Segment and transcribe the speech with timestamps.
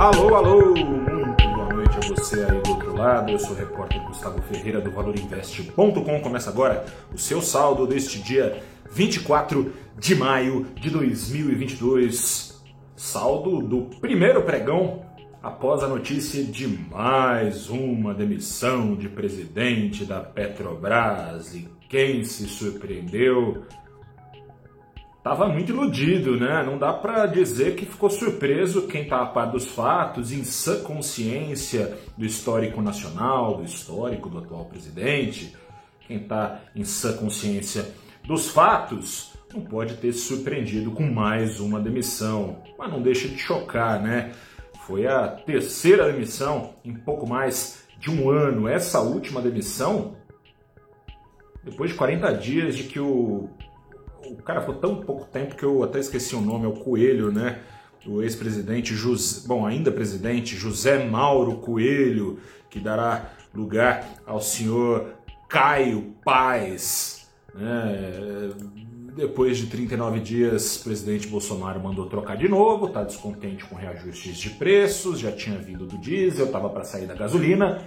[0.00, 3.30] Alô, alô, muito boa noite a você aí do outro lado.
[3.30, 6.20] Eu sou o repórter Gustavo Ferreira do ValorInvest.com.
[6.22, 12.62] Começa agora o seu saldo deste dia 24 de maio de 2022.
[12.96, 15.02] Saldo do primeiro pregão
[15.42, 21.54] após a notícia de mais uma demissão de presidente da Petrobras.
[21.54, 23.64] E quem se surpreendeu
[25.22, 26.62] Tava muito iludido, né?
[26.64, 30.82] Não dá para dizer que ficou surpreso quem tá a par dos fatos, em sã
[30.82, 35.54] consciência do histórico nacional, do histórico do atual presidente.
[36.06, 37.92] Quem tá em sã consciência
[38.24, 42.62] dos fatos não pode ter se surpreendido com mais uma demissão.
[42.78, 44.32] Mas não deixa de chocar, né?
[44.86, 48.66] Foi a terceira demissão em pouco mais de um ano.
[48.66, 50.16] Essa última demissão,
[51.62, 53.50] depois de 40 dias de que o
[54.28, 57.32] o cara ficou tão pouco tempo que eu até esqueci o nome, é o Coelho,
[57.32, 57.60] né?
[58.06, 58.94] O ex-presidente,
[59.46, 62.38] bom, ainda presidente, José Mauro Coelho,
[62.70, 65.14] que dará lugar ao senhor
[65.48, 67.28] Caio Paz.
[67.54, 68.50] Né?
[69.14, 74.38] Depois de 39 dias, o presidente Bolsonaro mandou trocar de novo, está descontente com reajustes
[74.38, 77.82] de preços, já tinha vindo do diesel, estava para sair da gasolina,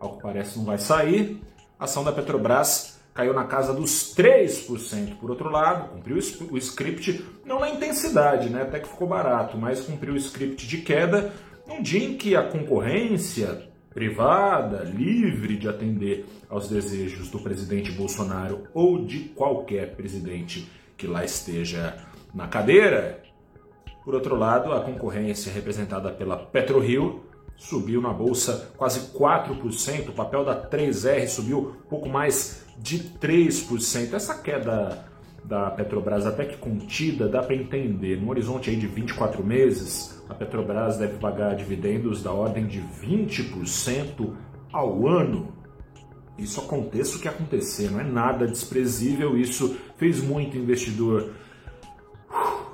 [0.00, 1.40] ao que parece não vai sair.
[1.78, 5.16] A ação da Petrobras caiu na casa dos 3%.
[5.16, 8.62] Por outro lado, cumpriu o script, não na intensidade, né?
[8.62, 11.32] até que ficou barato, mas cumpriu o script de queda
[11.66, 18.62] num dia em que a concorrência privada, livre de atender aos desejos do presidente Bolsonaro
[18.72, 21.96] ou de qualquer presidente que lá esteja
[22.34, 23.22] na cadeira.
[24.04, 27.22] Por outro lado, a concorrência representada pela PetroRio
[27.56, 34.12] subiu na bolsa quase 4%, o papel da 3R subiu pouco mais de 3%.
[34.12, 35.04] Essa queda
[35.44, 38.20] da Petrobras até que contida, dá para entender.
[38.20, 44.32] No horizonte aí de 24 meses, a Petrobras deve pagar dividendos da ordem de 20%
[44.72, 45.52] ao ano.
[46.38, 51.32] Isso aconteça o que acontecer, não é nada desprezível, isso fez muito investidor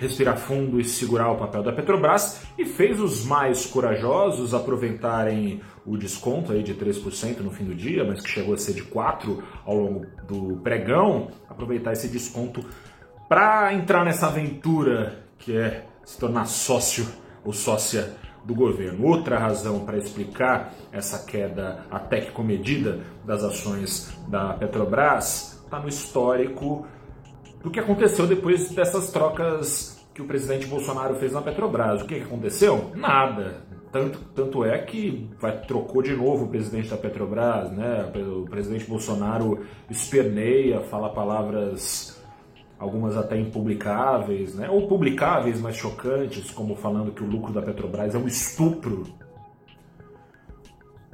[0.00, 5.94] respirar fundo e segurar o papel da Petrobras e fez os mais corajosos aproveitarem o
[5.94, 9.42] desconto aí de 3% no fim do dia, mas que chegou a ser de 4%
[9.66, 12.64] ao longo do pregão, aproveitar esse desconto
[13.28, 17.06] para entrar nessa aventura que é se tornar sócio
[17.44, 19.06] ou sócia do governo.
[19.06, 25.88] Outra razão para explicar essa queda até que comedida das ações da Petrobras está no
[25.88, 26.86] histórico
[27.62, 32.02] do que aconteceu depois dessas trocas que o presidente Bolsonaro fez na Petrobras.
[32.02, 32.90] O que, aconteceu?
[32.94, 33.62] Nada.
[33.92, 38.10] Tanto, tanto é que vai, trocou de novo o presidente da Petrobras, né?
[38.14, 42.22] O presidente Bolsonaro esperneia, fala palavras,
[42.78, 44.70] algumas até impublicáveis, né?
[44.70, 49.04] Ou publicáveis, mas chocantes, como falando que o lucro da Petrobras é um estupro.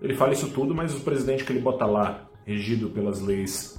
[0.02, 3.76] Ele fala isso tudo, mas o presidente que ele bota lá, regido pelas leis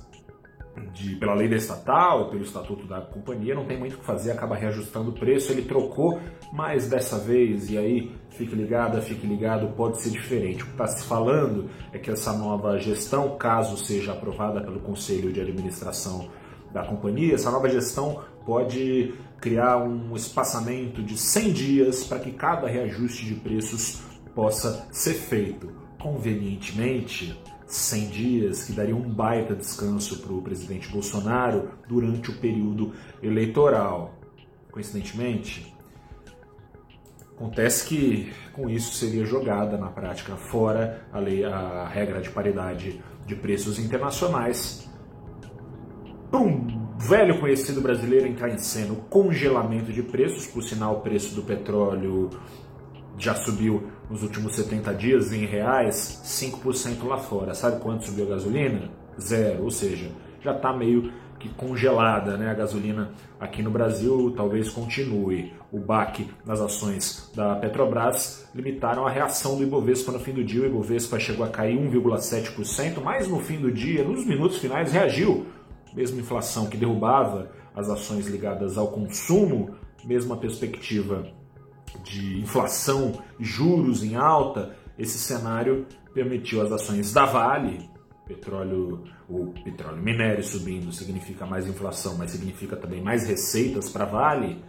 [0.93, 4.31] de, pela lei da estatal, pelo estatuto da companhia, não tem muito o que fazer,
[4.31, 5.51] acaba reajustando o preço.
[5.51, 6.19] Ele trocou,
[6.51, 10.63] mas dessa vez, e aí fique ligado, fique ligado, pode ser diferente.
[10.63, 15.31] O que está se falando é que essa nova gestão, caso seja aprovada pelo Conselho
[15.31, 16.29] de Administração
[16.71, 22.67] da companhia, essa nova gestão pode criar um espaçamento de 100 dias para que cada
[22.67, 24.01] reajuste de preços
[24.33, 25.71] possa ser feito.
[25.99, 32.93] Convenientemente, 100 dias, que daria um baita descanso para o presidente Bolsonaro durante o período
[33.21, 34.15] eleitoral.
[34.71, 35.75] Coincidentemente,
[37.35, 43.01] acontece que com isso seria jogada na prática fora a, lei, a regra de paridade
[43.25, 44.89] de preços internacionais.
[46.31, 51.01] Para um velho conhecido brasileiro entrar em cena, o congelamento de preços, por sinal, o
[51.01, 52.29] preço do petróleo
[53.17, 57.53] já subiu nos últimos 70 dias em reais 5% lá fora.
[57.53, 58.89] Sabe quanto subiu a gasolina?
[59.19, 60.11] Zero, ou seja,
[60.41, 62.49] já está meio que congelada né?
[62.49, 65.53] a gasolina aqui no Brasil, talvez continue.
[65.71, 70.63] O baque nas ações da Petrobras limitaram a reação do Ibovespa no fim do dia.
[70.63, 75.45] O Ibovespa chegou a cair 1,7%, mas no fim do dia, nos minutos finais, reagiu.
[75.93, 79.75] Mesma inflação que derrubava as ações ligadas ao consumo,
[80.05, 81.27] mesma perspectiva
[82.03, 87.89] de inflação, juros em alta, esse cenário permitiu as ações da Vale,
[88.27, 94.07] petróleo, o petróleo minério subindo significa mais inflação, mas significa também mais receitas para a
[94.07, 94.61] Vale.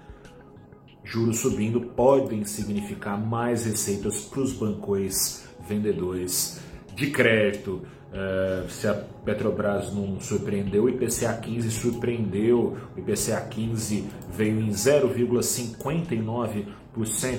[1.03, 6.61] Juros subindo podem significar mais receitas para os bancões vendedores
[6.95, 7.83] de crédito.
[8.13, 12.77] É, se a Petrobras não surpreendeu, o IPCA 15 surpreendeu.
[12.97, 16.67] O IPCA 15 veio em 0,59%,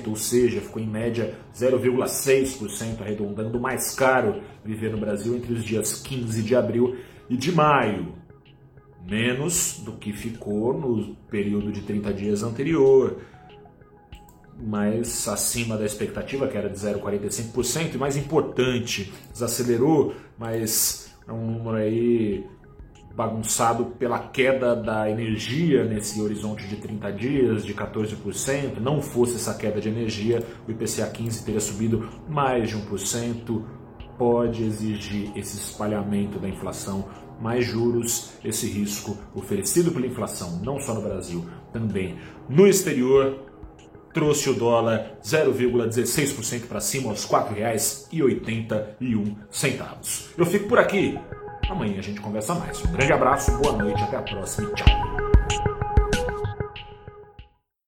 [0.08, 6.00] ou seja, ficou em média 0,6%, arredondando mais caro viver no Brasil entre os dias
[6.00, 6.96] 15 de abril
[7.28, 8.14] e de maio.
[9.08, 13.18] Menos do que ficou no período de 30 dias anterior
[14.62, 21.52] mas acima da expectativa, que era de 0,45%, e mais importante, desacelerou, mas é um
[21.52, 22.44] número aí
[23.14, 28.78] bagunçado pela queda da energia nesse horizonte de 30 dias, de 14%.
[28.80, 33.62] Não fosse essa queda de energia, o IPCA 15 teria subido mais de 1%.
[34.16, 37.06] Pode exigir esse espalhamento da inflação,
[37.40, 42.18] mais juros, esse risco oferecido pela inflação, não só no Brasil, também
[42.48, 43.46] no exterior,
[44.12, 49.36] trouxe o dólar 0,16% para cima aos R$ 4,81.
[50.36, 51.18] Eu fico por aqui.
[51.70, 52.84] Amanhã a gente conversa mais.
[52.84, 55.29] Um grande abraço, boa noite, até a próxima e tchau.